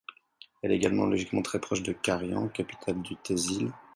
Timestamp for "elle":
0.63-0.71